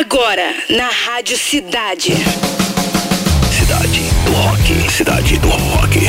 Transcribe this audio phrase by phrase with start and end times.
[0.00, 2.14] Agora, na Rádio Cidade.
[3.52, 4.90] Cidade do Rock.
[4.90, 6.00] Cidade do Rock.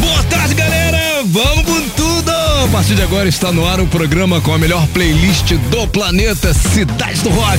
[0.00, 1.24] Boa tarde, galera!
[1.24, 2.30] Vamos com tudo!
[2.30, 6.54] A partir de agora está no ar o programa com a melhor playlist do planeta
[6.54, 7.58] Cidade do Rock.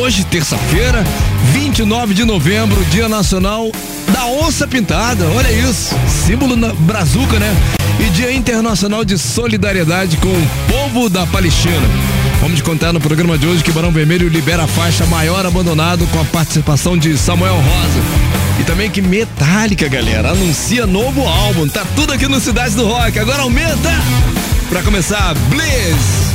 [0.00, 1.04] Hoje, terça-feira,
[1.52, 3.70] 29 de novembro, Dia Nacional
[4.14, 5.26] da Onça Pintada.
[5.36, 7.54] Olha isso, símbolo na brazuca, né?
[8.00, 12.19] E Dia Internacional de Solidariedade com o povo da Palestina.
[12.40, 16.18] Vamos contar no programa de hoje que Barão Vermelho libera a faixa Maior Abandonado com
[16.18, 18.00] a participação de Samuel Rosa.
[18.58, 21.68] E também que Metallica, galera, anuncia novo álbum.
[21.68, 23.18] Tá tudo aqui no Cidade do Rock.
[23.18, 23.90] Agora aumenta!
[24.70, 26.29] Pra começar, Blizz!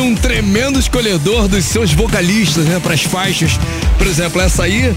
[0.00, 3.58] Um tremendo escolhedor dos seus vocalistas, né, para as faixas.
[3.98, 4.94] Por exemplo, essa aí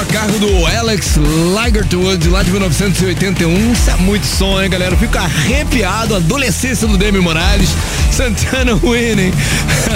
[0.00, 3.72] a cargo do Alex Ligertwood, lá de 1981.
[3.72, 4.96] Isso é muito som, hein, galera?
[4.96, 6.14] Fico arrepiado.
[6.14, 7.70] Adolescência do Demi Morales.
[8.12, 9.32] Santana Winning.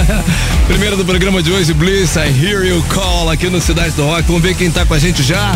[0.67, 4.23] Primeiro do programa de hoje, Bliss, I Hear You Call, aqui no Cidade do Rock.
[4.23, 5.55] Vamos ver quem tá com a gente já.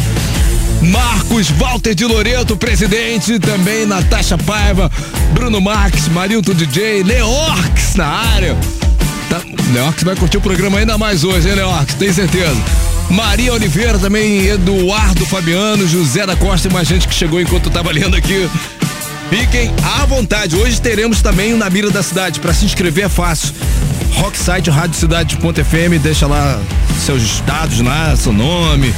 [0.82, 4.92] Marcos Walter de Loreto, presidente, também Natasha Paiva,
[5.34, 8.56] Bruno Marques, Marilton DJ, Leorx na área.
[9.30, 9.42] Tá,
[9.74, 11.94] Leorx vai curtir o programa ainda mais hoje, hein, Leorx?
[11.96, 12.56] Tem certeza.
[13.10, 17.72] Maria Oliveira também, Eduardo Fabiano, José da Costa e mais gente que chegou enquanto eu
[17.72, 18.50] tava lendo aqui.
[19.30, 20.56] Fiquem à vontade.
[20.56, 22.40] Hoje teremos também o Na Mira da Cidade.
[22.40, 23.54] Para se inscrever é fácil.
[24.14, 26.60] Rocksite Radiocidade.fm, deixa lá
[27.06, 28.94] seus dados lá, seu nome,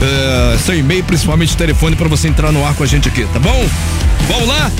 [0.00, 3.38] uh, seu e-mail, principalmente telefone para você entrar no ar com a gente aqui, tá
[3.38, 3.66] bom?
[4.28, 4.70] Vamos lá?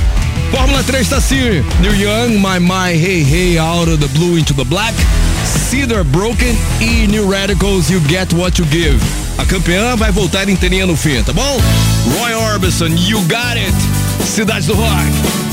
[0.51, 1.65] Fórmula 3 tá assim.
[1.81, 4.95] New Young, My My, Hey Hey, Out of the Blue into the Black,
[5.45, 8.99] Cedar Broken e New Radicals, You Get What You Give.
[9.37, 11.61] A campeã vai voltar inteirinha no fim, tá bom?
[12.19, 13.75] Roy Orbison, You Got It,
[14.25, 15.45] Cidade do Rock.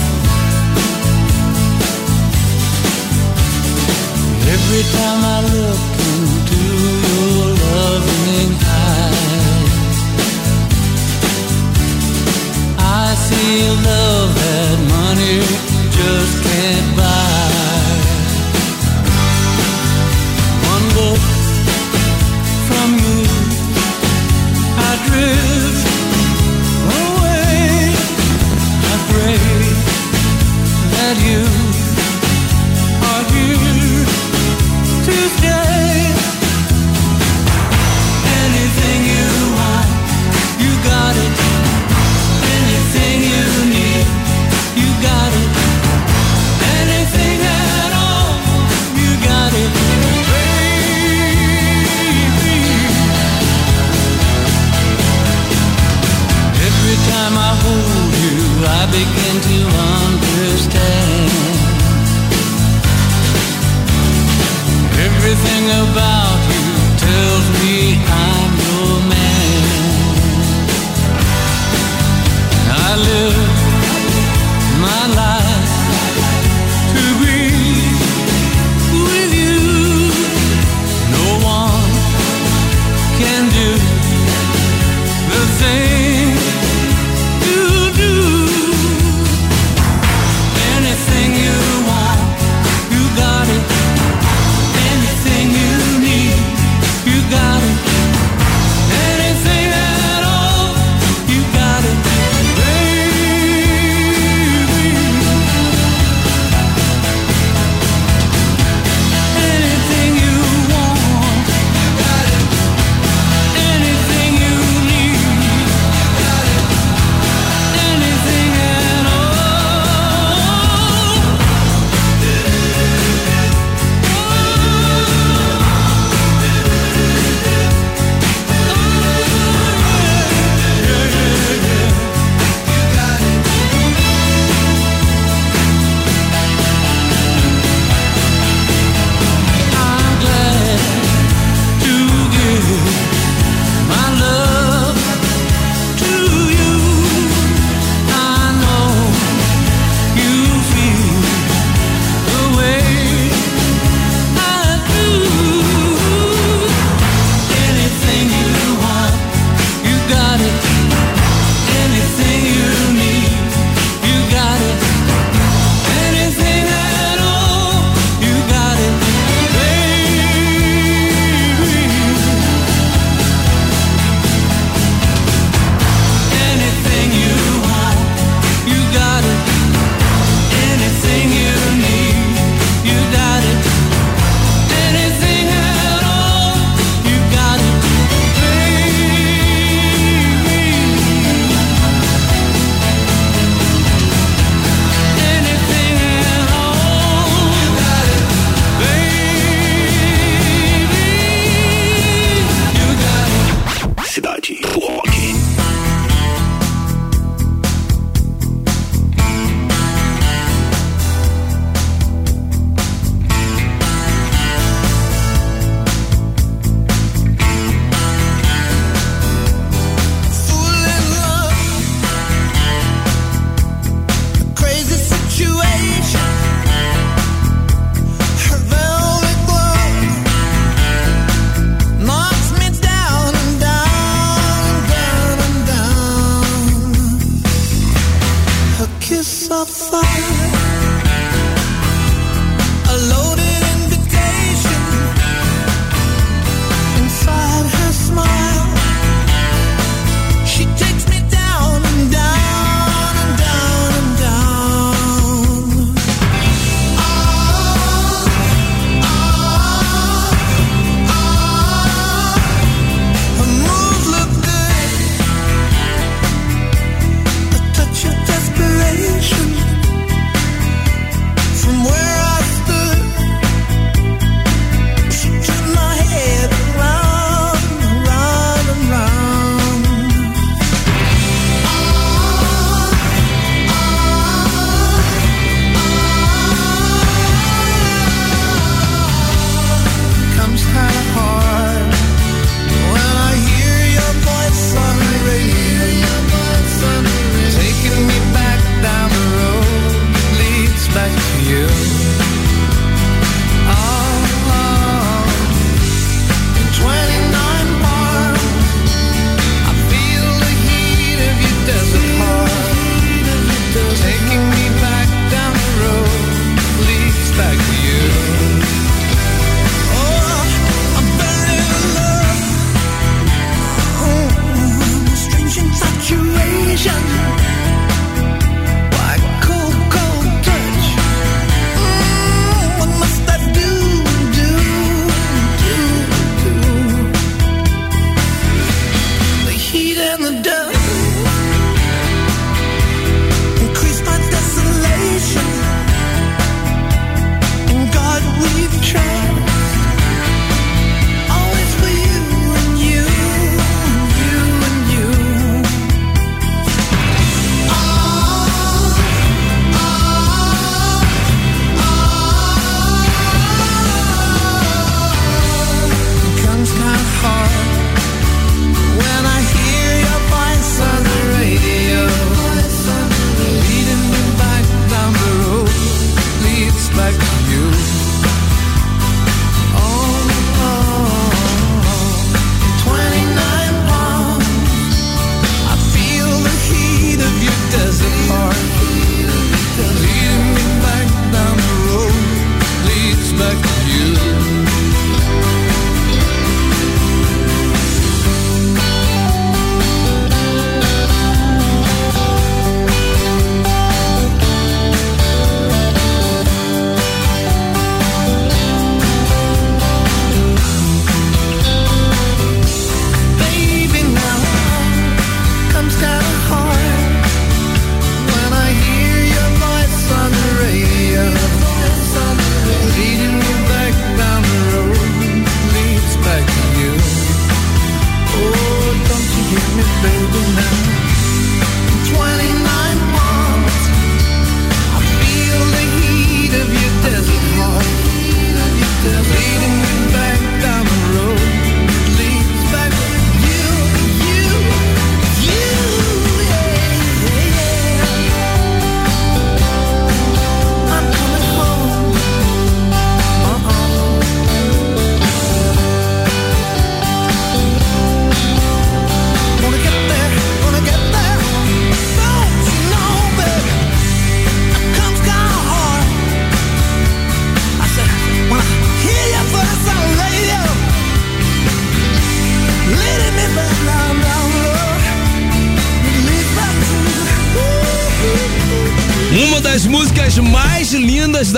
[4.53, 5.79] Every time I look
[6.11, 6.59] into
[7.07, 8.70] your loving eyes,
[13.43, 15.39] A love that money
[15.89, 17.30] just can't buy.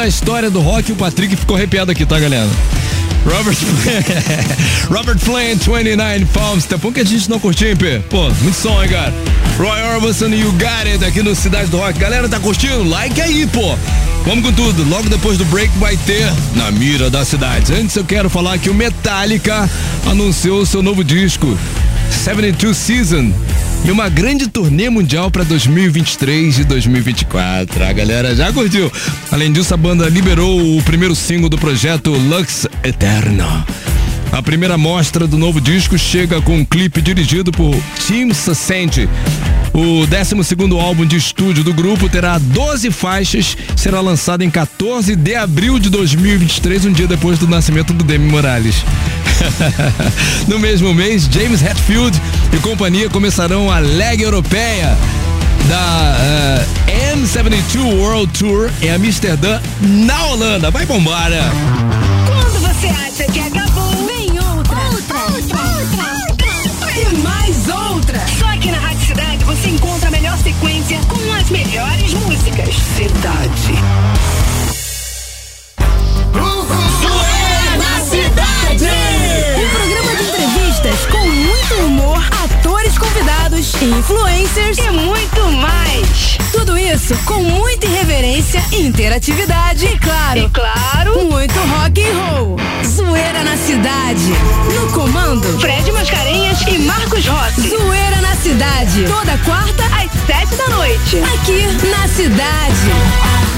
[0.04, 2.50] Da história do rock, o Patrick ficou arrepiado aqui, tá, galera?
[3.24, 3.56] Robert
[4.92, 6.66] Robert Plant, 29 Palms.
[6.66, 8.04] Tá bom que a gente não curtiu, hein?
[8.10, 9.14] Pô, muito som, hein, cara?
[9.58, 11.98] Roy Orbison e You Got It aqui no Cidade do Rock.
[11.98, 12.84] Galera, tá curtindo?
[12.84, 13.78] Like aí, pô.
[14.26, 14.84] Vamos com tudo.
[14.90, 17.74] Logo depois do break vai ter Na Mira da Cidade.
[17.74, 19.70] Antes eu quero falar que o Metallica
[20.06, 21.58] anunciou seu novo disco,
[22.26, 23.32] 72 Season.
[23.86, 27.84] E uma grande turnê mundial para 2023 e 2024.
[27.84, 28.90] A galera já curtiu.
[29.30, 33.66] Além disso, a banda liberou o primeiro single do projeto Lux Eterno.
[34.32, 37.76] A primeira mostra do novo disco chega com um clipe dirigido por
[38.08, 39.08] Tim Sassenti.
[39.74, 45.16] O 12 segundo álbum de estúdio do grupo terá 12 faixas, será lançado em 14
[45.16, 48.76] de abril de 2023, um dia depois do nascimento do Demi Morales.
[50.48, 52.20] no mesmo mês, James Hetfield
[52.52, 54.98] e companhia começarão a leg europeia
[55.68, 60.70] da eh, M72 World Tour em Amsterdã, na Holanda.
[60.72, 61.42] Vai bombar, né?
[62.26, 64.78] Quando você acha que acabou, vem outra.
[64.92, 68.22] Outra, outra, E mais outra.
[68.40, 72.76] Só aqui na Rádio Cidade você encontra a melhor sequência com as melhores músicas.
[72.96, 74.03] Cidade.
[83.84, 86.38] Influencers E muito mais.
[86.52, 92.58] Tudo isso com muita irreverência, interatividade e, claro, E claro, muito rock and roll.
[92.86, 94.32] Zoeira na cidade.
[94.74, 97.70] No comando, Fred Mascarenhas e Marcos Rossi.
[97.70, 99.04] Zoeira na cidade.
[99.06, 101.18] Toda quarta, Às sete da noite.
[101.18, 103.53] aqui na cidade.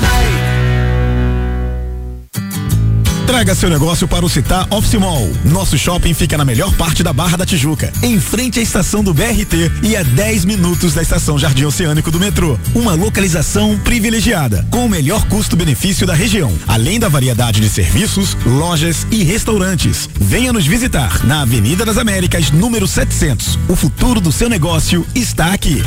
[3.26, 5.28] Traga seu negócio para o Citar Office Mall.
[5.44, 9.16] Nosso shopping fica na melhor parte da Barra da Tijuca, em frente à estação do
[9.16, 12.58] BRT e a 10 minutos da estação Jardim Oceânico do metrô.
[12.76, 19.08] Uma localização privilegiada, com o melhor custo-benefício da região, além da variedade de serviços, lojas
[19.10, 20.08] e restaurantes.
[20.22, 23.58] Venha nos visitar na Avenida das Américas, número 700.
[23.68, 25.84] O futuro do seu negócio está aqui.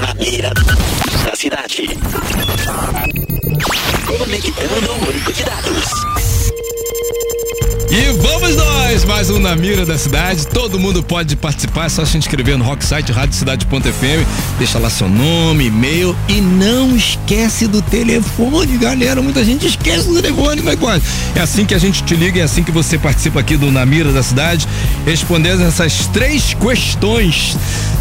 [0.00, 1.98] Na mira da cidade.
[4.18, 6.10] Conectando banco de dados.
[7.90, 9.04] E vamos nós!
[9.04, 10.46] Mais um na mira da cidade.
[10.46, 14.26] Todo mundo pode participar, é só se inscrever no Rocksite Radiocidade.fm.
[14.58, 19.22] Deixa lá seu nome, e-mail e não esquece do telefone, galera.
[19.22, 21.04] Muita gente esquece do telefone, mas pode.
[21.34, 23.86] É assim que a gente te liga, é assim que você participa aqui do Na
[23.86, 24.68] Mira da Cidade,
[25.04, 27.56] respondendo essas três questões.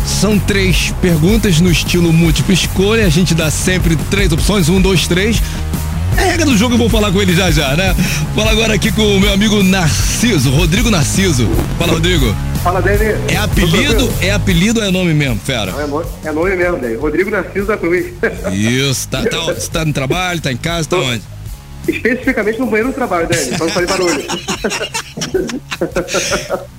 [0.06, 3.06] São três perguntas no estilo múltipla escolha.
[3.06, 5.41] A gente dá sempre três opções: um, dois, três.
[6.17, 7.95] É regra do jogo, eu vou falar com ele já já, né?
[8.36, 11.48] Fala agora aqui com o meu amigo Narciso, Rodrigo Narciso.
[11.78, 12.36] Fala, Rodrigo.
[12.63, 13.15] Fala, Dani.
[13.28, 15.72] É apelido, é apelido ou é nome mesmo, fera?
[15.72, 16.95] É, é nome mesmo, Dani.
[16.95, 18.08] Rodrigo Narciso da Cruz.
[18.52, 21.22] Isso, tá, tá, você tá no trabalho, tá em casa, tá onde?
[21.89, 23.47] Especificamente no banheiro do trabalho, Dani.
[23.58, 24.23] Pra não fazer barulho.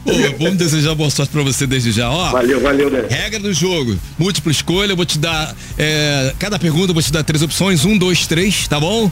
[0.05, 2.11] Pô, vamos desejar boa sorte pra você desde já.
[2.11, 3.09] Ó, Valeu, valeu, Dani.
[3.09, 4.93] regra do jogo: múltipla escolha.
[4.93, 5.55] Eu vou te dar.
[5.79, 9.11] é, cada pergunta eu vou te dar três opções: um, dois, três, tá bom?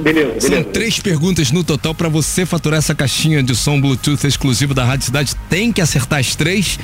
[0.00, 0.68] Beleza, São beleza.
[0.70, 5.04] três perguntas no total pra você faturar essa caixinha de som Bluetooth exclusivo da Rádio
[5.04, 5.34] Cidade.
[5.50, 6.78] Tem que acertar as três.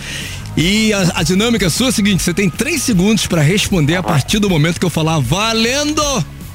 [0.57, 4.03] E a, a dinâmica sua é a seguinte: você tem três segundos pra responder a
[4.03, 6.03] partir do momento que eu falar valendo,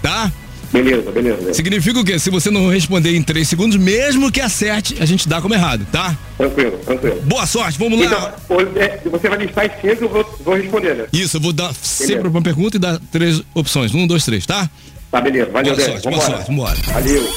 [0.01, 0.31] tá?
[0.73, 1.53] Beleza, beleza.
[1.53, 2.17] Significa o quê?
[2.17, 5.85] Se você não responder em três segundos, mesmo que acerte, a gente dá como errado,
[5.91, 6.17] tá?
[6.35, 7.21] Tranquilo, tranquilo.
[7.21, 8.33] Boa sorte, vamos lá.
[8.47, 11.05] Então, o- é, você vai listar as cinco e eu vou, vou responder, né?
[11.13, 13.93] Isso, eu vou dar sempre uma pergunta e dar três opções.
[13.93, 14.67] Um, dois, três, tá?
[15.11, 15.51] Tá, beleza.
[15.51, 16.35] Valeu, Boa sorte, boa Vambora.
[16.37, 16.79] sorte, vambora.
[16.87, 17.29] Valeu.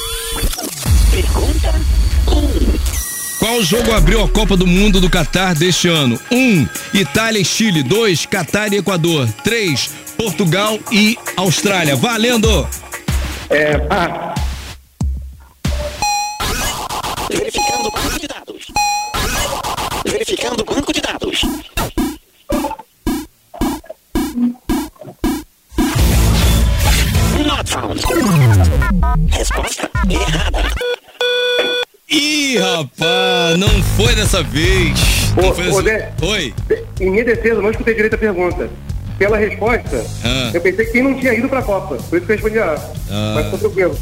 [1.11, 1.75] Pergunta
[2.29, 2.77] 1.
[3.39, 6.19] Qual jogo abriu a Copa do Mundo do Catar deste ano?
[6.33, 6.37] 1.
[6.37, 7.83] Um, Itália e Chile.
[7.83, 8.25] 2.
[8.27, 9.29] Catar e Equador.
[9.45, 9.91] 3.
[10.17, 11.95] Portugal e Austrália.
[11.95, 12.67] Valendo!
[13.49, 14.35] É, ah,
[17.31, 18.67] Verificando o banco de dados.
[20.05, 21.43] Verificando o banco de dados.
[27.47, 28.01] Not found.
[29.31, 30.65] Resposta errada.
[32.09, 34.99] Ih, rapaz, não foi dessa vez.
[35.37, 35.83] Ô, foi ô.
[35.83, 36.13] Dé.
[36.23, 36.55] Oi.
[37.01, 38.71] em minha defesa, eu não escutei direito a pergunta.
[39.19, 40.51] Pela resposta, Ah.
[40.53, 41.97] eu pensei que quem não tinha ido pra Copa.
[41.97, 42.75] Por isso que eu respondi A.
[43.11, 43.33] Ah.
[43.35, 43.99] Mas tô tranquilo.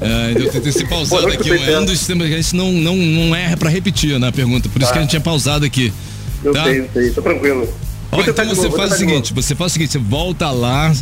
[0.00, 1.70] É, eu tentei ser pausado noite, aqui.
[1.70, 4.68] É um dos sistemas que a gente não, não, não erra pra repetir na pergunta.
[4.68, 5.92] Por isso que a gente tinha pausado aqui.
[6.44, 6.64] Eu tá?
[6.64, 7.10] sei, eu sei.
[7.10, 7.68] Tô tranquilo.
[8.12, 10.92] Ó, então você novo, faz o seguinte, você faz o seguinte, você volta lá,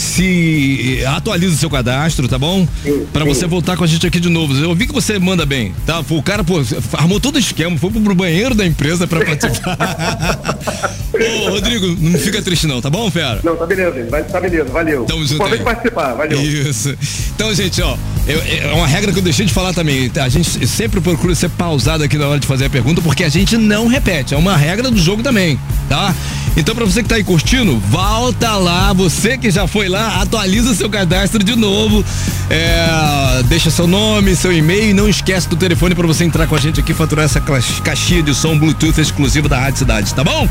[0.00, 2.66] se atualiza o seu cadastro, tá bom?
[2.82, 3.06] Sim.
[3.26, 4.56] você voltar com a gente aqui de novo.
[4.56, 6.02] Eu vi que você manda bem, tá?
[6.08, 6.54] O cara, pô,
[6.94, 9.76] armou todo o esquema, foi pro banheiro da empresa pra participar.
[11.12, 13.40] Ô, Rodrigo, não fica triste não, tá bom, fera?
[13.44, 15.04] Não, tá beleza, tá beleza, valeu.
[15.04, 15.58] Tamo junto aí.
[15.58, 16.40] participar, valeu.
[16.40, 16.96] Isso.
[17.34, 17.94] Então, gente, ó,
[18.26, 20.10] eu- é uma regra que eu deixei de falar também.
[20.20, 23.28] A gente sempre procura ser pausado aqui na hora de fazer a pergunta, porque a
[23.28, 24.34] gente não repete.
[24.34, 26.14] É uma regra do jogo também, tá?
[26.56, 28.92] Então, pra você que tá aí curtindo, volta lá.
[28.92, 32.04] Você que já foi lá, atualiza seu cadastro de novo.
[32.48, 36.54] É, deixa seu nome, seu e-mail e não esquece do telefone pra você entrar com
[36.54, 40.24] a gente aqui e faturar essa caixinha de som Bluetooth exclusiva da Rádio Cidade, tá
[40.24, 40.48] bom?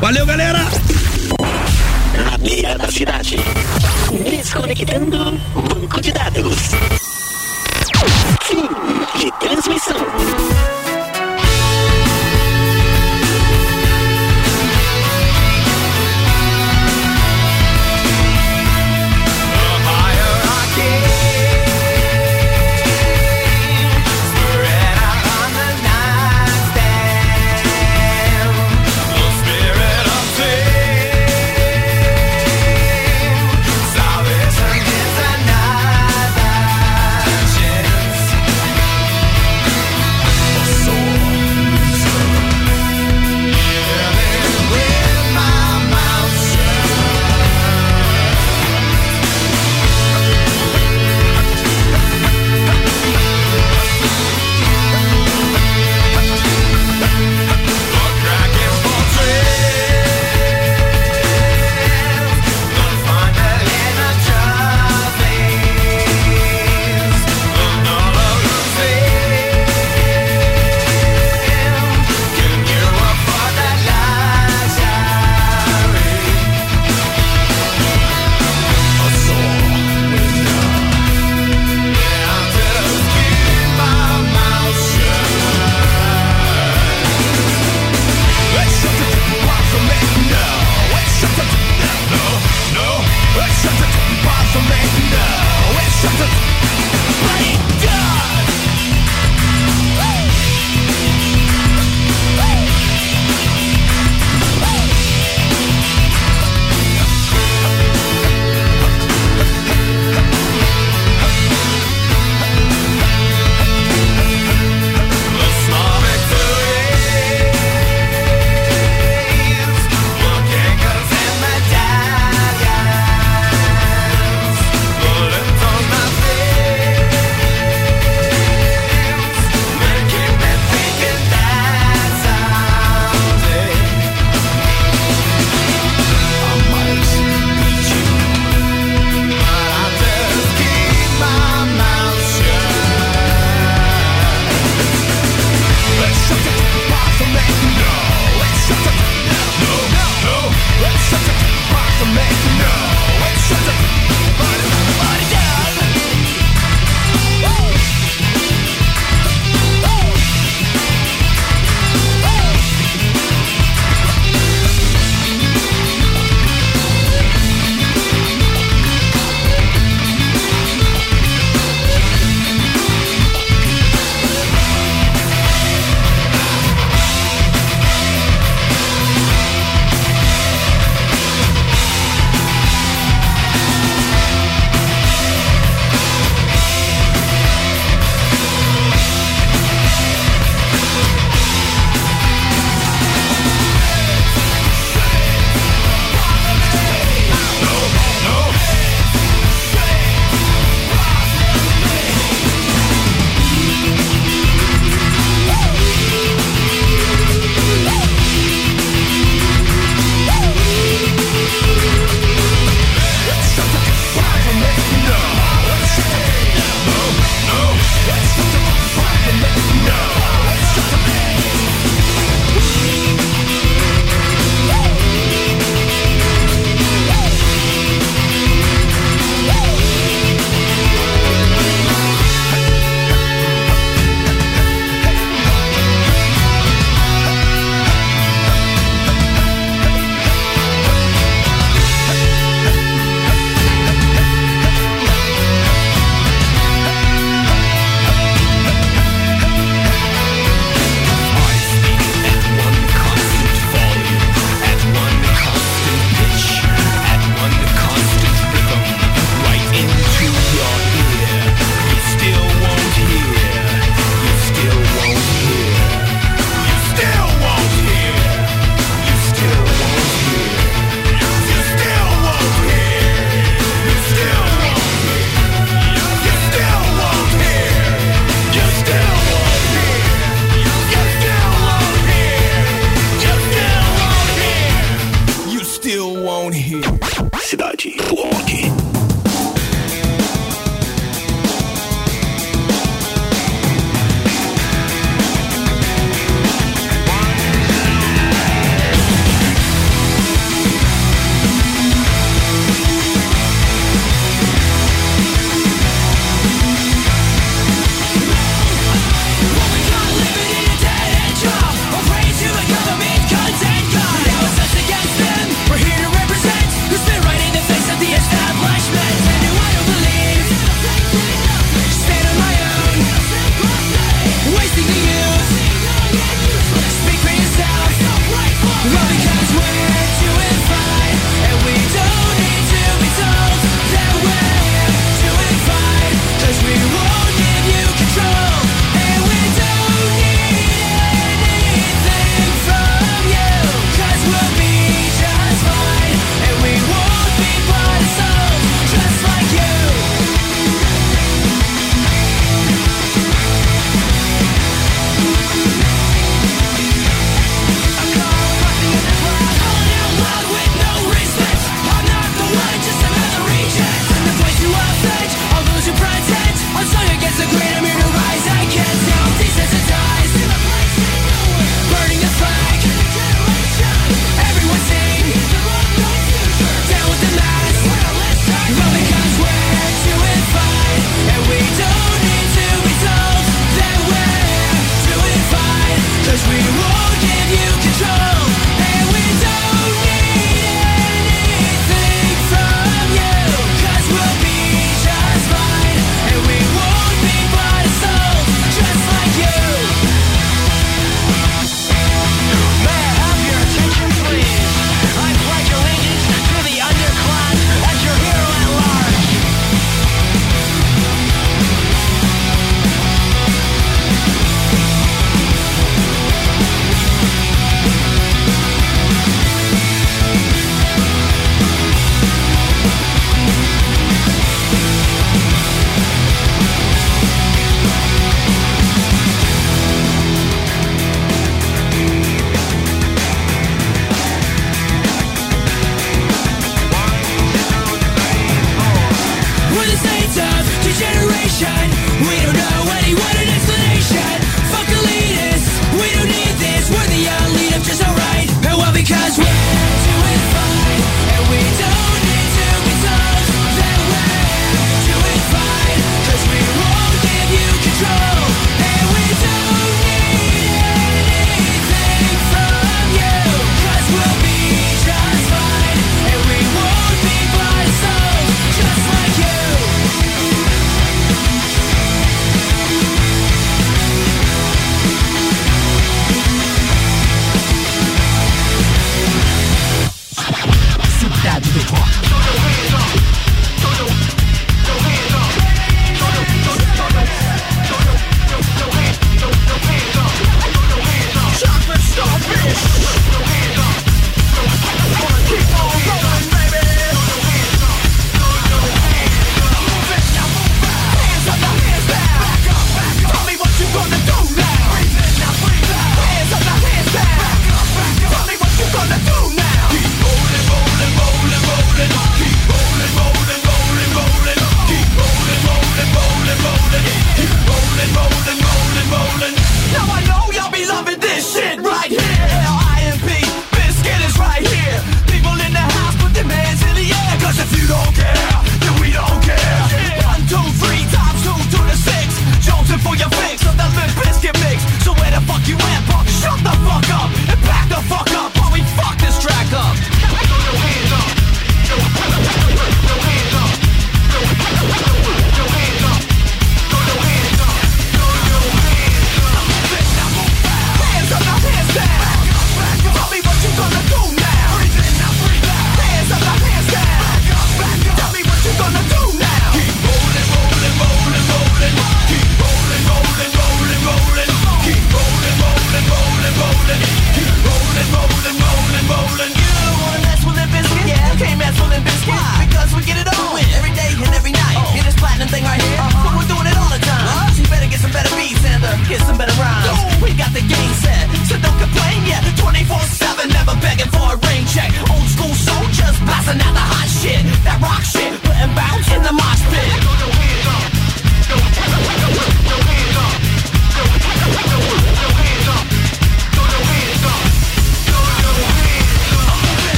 [0.00, 0.64] Valeu, galera!
[2.40, 3.36] Na beira da cidade.
[4.24, 6.70] Desconectando banco de dados.
[8.42, 8.66] Fim
[9.18, 9.96] de transmissão.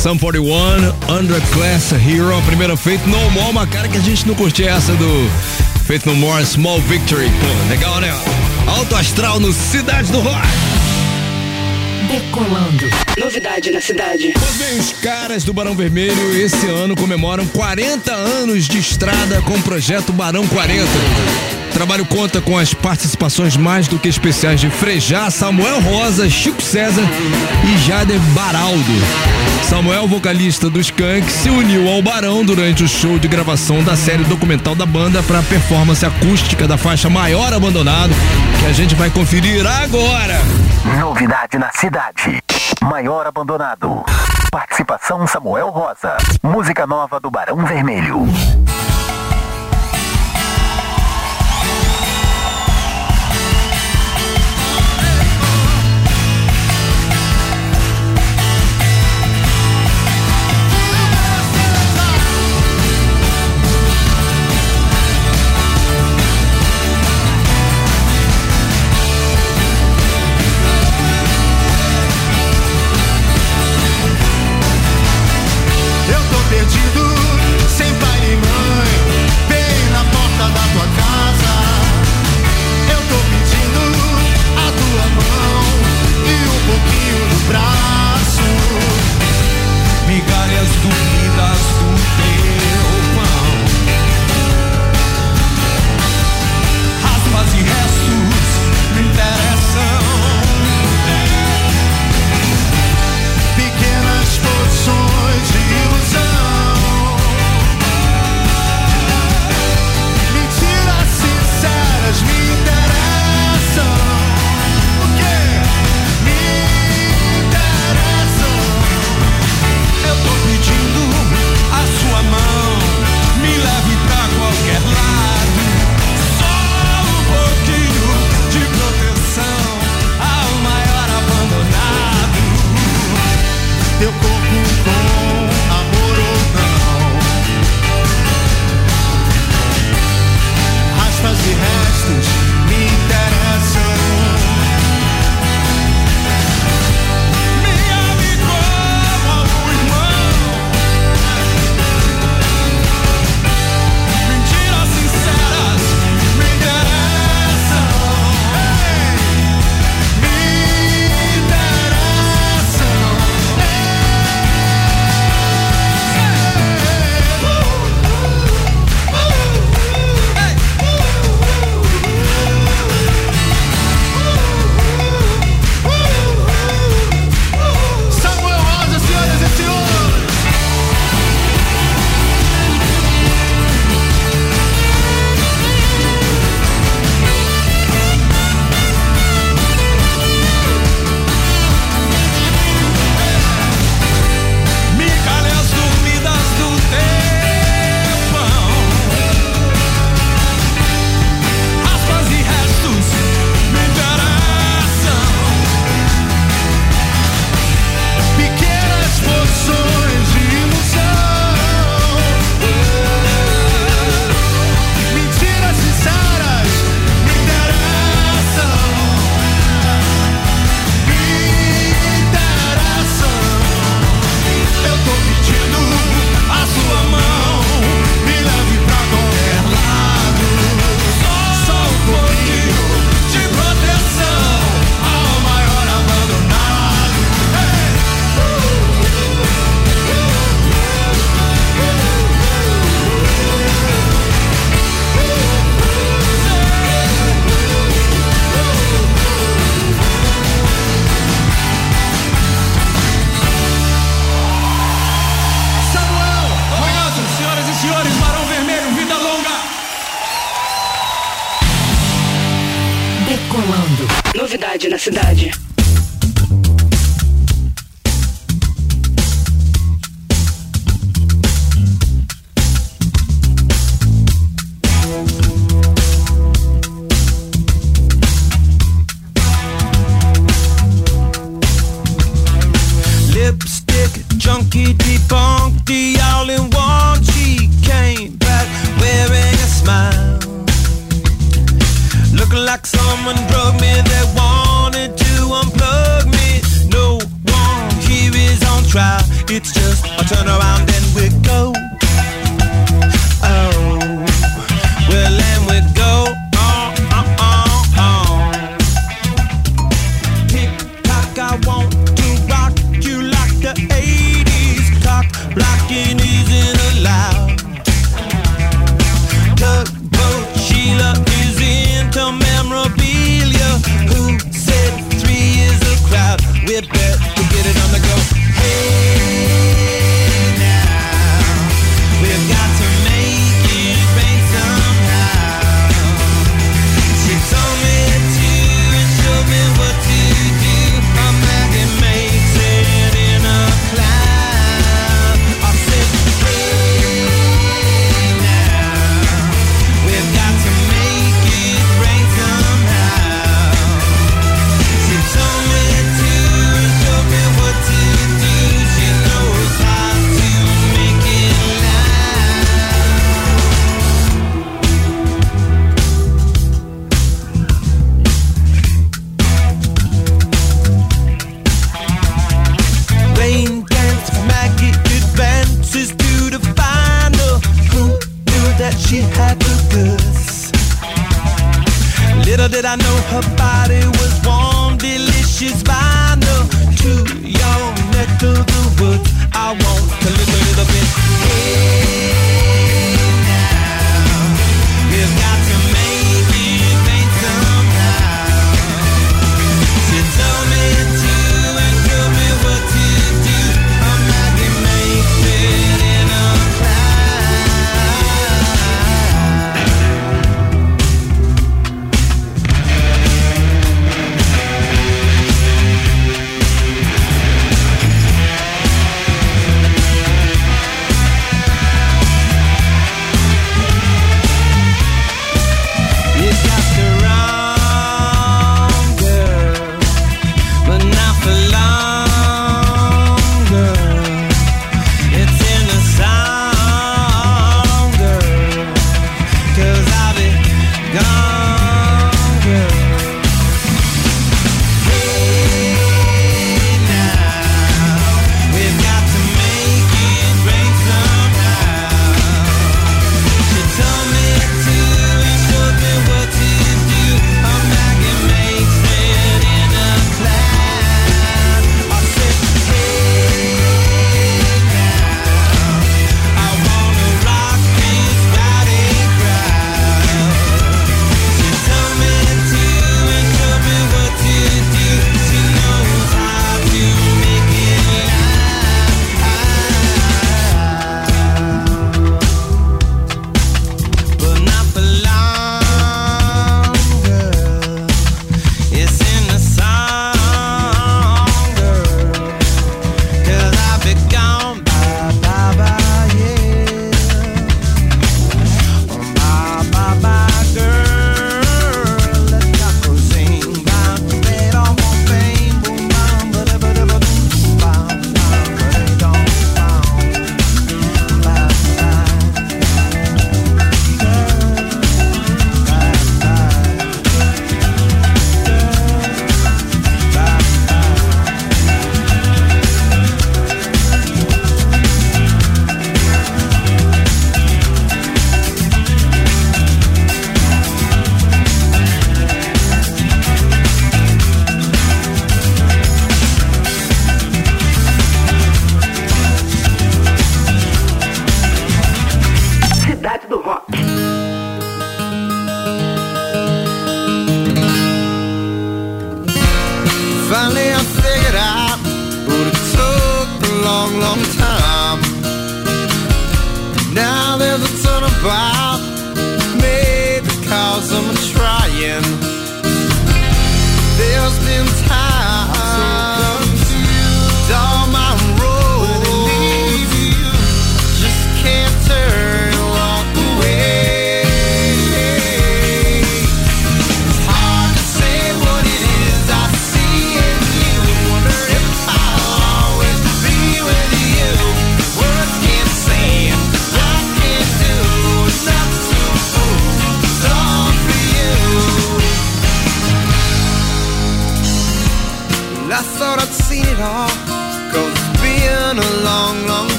[0.00, 0.46] Sum 41,
[1.14, 2.34] Underclass Hero.
[2.34, 5.30] A primeira feito No More, uma cara que a gente não curtia essa do
[5.84, 7.26] Feito No More, Small Victory.
[7.26, 8.10] Pô, legal, né?
[8.66, 10.48] Alto Astral no Cidade do Rock.
[12.10, 12.86] Decolando.
[13.18, 14.32] Novidade na cidade.
[14.32, 19.52] Pois bem, os caras do Barão Vermelho esse ano comemoram 40 anos de estrada com
[19.52, 21.59] o projeto Barão 40.
[21.80, 27.00] Trabalho conta com as participações mais do que especiais de Frejá, Samuel Rosa, Chico César
[27.64, 28.92] e Jader Baraldo.
[29.62, 34.24] Samuel, vocalista do Skank, se uniu ao Barão durante o show de gravação da série
[34.24, 38.12] documental da banda para a performance acústica da faixa Maior Abandonado,
[38.60, 40.38] que a gente vai conferir agora.
[41.00, 42.42] Novidade na cidade.
[42.82, 44.04] Maior abandonado.
[44.52, 46.18] Participação Samuel Rosa.
[46.42, 48.28] Música nova do Barão Vermelho.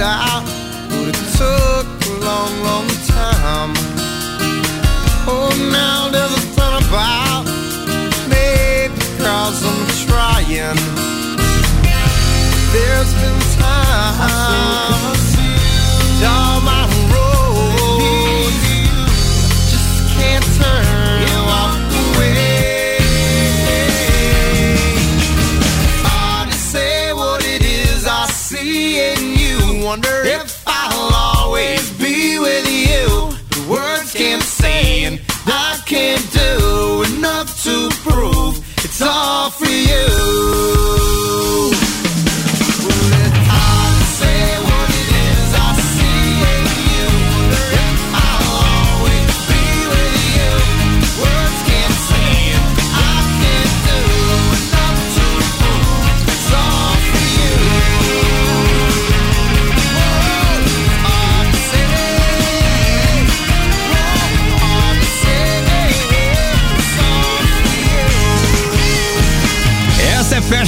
[0.00, 0.42] I out
[0.90, 3.72] what it took a long, long time.
[5.26, 7.44] Oh, now there's a thought about
[8.28, 10.76] maybe cause I'm trying.
[12.72, 14.95] There's been times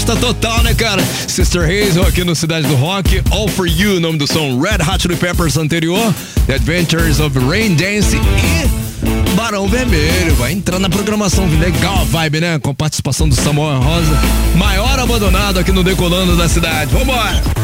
[0.08, 1.02] festa total, né, cara?
[1.26, 3.20] Sister Hazel aqui no Cidade do Rock.
[3.30, 4.58] All for You, nome do som.
[4.58, 6.14] Red Hot Chili Peppers anterior.
[6.46, 10.34] The Adventures of Rain Dance e Barão Vermelho.
[10.36, 11.46] Vai entrar na programação.
[11.58, 12.58] Legal a vibe, né?
[12.58, 14.18] Com participação do Samuel Rosa.
[14.56, 16.90] Maior abandonado aqui no Decolando da cidade.
[16.90, 17.57] Vambora!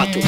[0.00, 0.18] Remoto.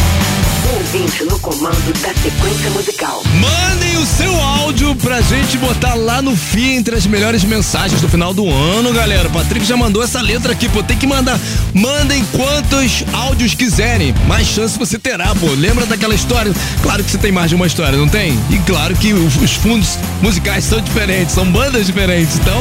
[0.74, 3.22] Ouvinte no comando da sequência musical.
[3.40, 8.08] Mandem o seu áudio pra gente botar lá no fim entre as melhores mensagens do
[8.08, 9.28] final do ano, galera.
[9.28, 10.82] O Patrick já mandou essa letra aqui, pô.
[10.82, 11.38] Tem que mandar.
[11.72, 14.14] Mandem quantos áudios quiserem.
[14.26, 15.46] Mais chance você terá, pô.
[15.46, 16.52] Lembra daquela história?
[16.82, 18.38] Claro que você tem mais de uma história, não tem?
[18.50, 22.36] E claro que os, os fundos musicais são diferentes, são bandas diferentes.
[22.36, 22.60] Então,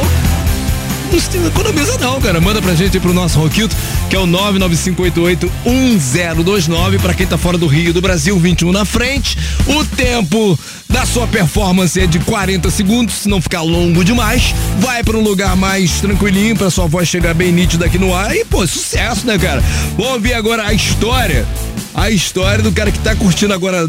[1.47, 2.39] economiza não, cara.
[2.39, 3.76] Manda pra gente aí pro nosso Roquito,
[4.09, 9.38] que é o 995881029 pra quem tá fora do Rio do Brasil, 21 na frente.
[9.68, 10.57] O tempo
[10.89, 14.53] da sua performance é de 40 segundos, se não ficar longo demais.
[14.80, 18.36] Vai pra um lugar mais tranquilinho pra sua voz chegar bem nítida aqui no ar
[18.36, 19.62] e, pô, sucesso, né, cara?
[19.97, 21.45] Vamos ouvir agora a história.
[21.93, 23.86] A história do cara que tá curtindo agora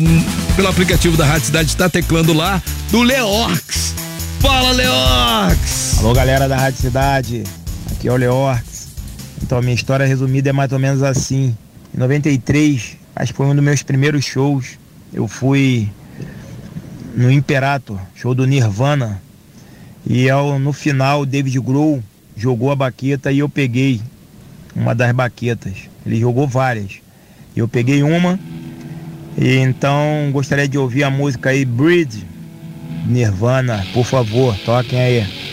[0.56, 2.60] pelo aplicativo da Rádio Cidade, tá teclando lá,
[2.90, 3.94] do Leorx.
[4.42, 6.00] Fala, Leox!
[6.00, 7.44] Alô, galera da Rádio Cidade.
[7.92, 8.88] Aqui é o Leorx.
[9.40, 11.56] Então, a minha história resumida é mais ou menos assim.
[11.94, 14.80] Em 93, acho que foi um dos meus primeiros shows.
[15.14, 15.88] Eu fui
[17.14, 19.22] no Imperator, show do Nirvana.
[20.04, 22.02] E ao, no final, David Grohl
[22.36, 24.02] jogou a baqueta e eu peguei
[24.74, 25.88] uma das baquetas.
[26.04, 26.94] Ele jogou várias.
[27.54, 28.40] Eu peguei uma.
[29.38, 32.31] E então gostaria de ouvir a música aí, Breed,
[33.06, 35.51] Nirvana, por favor, toquem aí.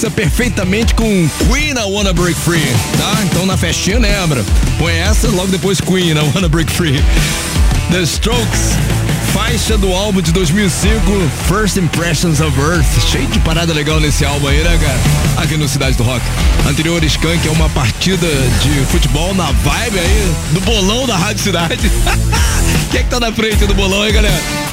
[0.00, 2.64] Mixa perfeitamente com Queen I Wanna Break Free,
[2.96, 3.22] tá?
[3.24, 4.42] Então na festinha lembra.
[4.78, 7.02] Põe essa, logo depois Queen I Wanna Break Free.
[7.90, 8.76] The Strokes,
[9.34, 11.02] faixa do álbum de 2005,
[11.46, 12.86] First Impressions of Earth.
[13.10, 15.44] Cheio de parada legal nesse álbum aí, né, cara?
[15.44, 16.24] Aqui no Cidade do Rock.
[16.66, 18.26] Anterior Skank é uma partida
[18.62, 21.90] de futebol na vibe aí do bolão da Rádio Cidade.
[22.90, 24.69] Quem é que tá na frente do bolão aí, galera?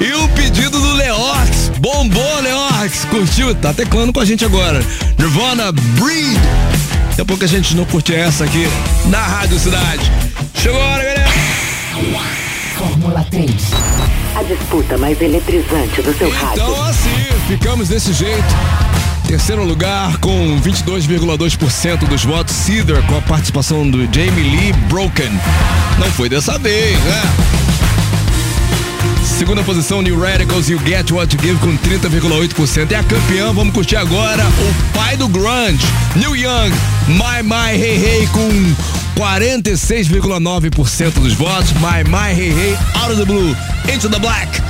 [0.00, 1.70] E o pedido do Leox.
[1.78, 3.04] Bombou, Leox.
[3.06, 3.54] Curtiu?
[3.54, 4.84] Tá teclando com a gente agora.
[5.18, 6.38] Nirvana Breed.
[7.08, 8.66] Daqui a pouco a gente não curte essa aqui
[9.06, 10.10] na Rádio Cidade.
[10.54, 11.30] Chegou a hora, galera.
[12.76, 13.50] Fórmula 3.
[14.34, 16.62] A disputa mais eletrizante do seu rádio.
[16.62, 18.54] Então assim, ficamos desse jeito.
[19.26, 25.32] Terceiro lugar com 22,2% dos votos, Cedar com a participação do Jamie Lee Broken.
[25.98, 27.55] Não foi dessa vez, né?
[29.36, 32.90] Segunda posição, New Radicals You Get What You Give com 30,8%.
[32.90, 36.70] É a campeã, vamos curtir agora o pai do grunge, Neil Young,
[37.06, 38.48] My My Hey Hey com
[39.20, 41.72] 46,9% dos votos.
[41.74, 43.54] My My Hey Hey, Out of the Blue,
[43.92, 44.62] Into the Black.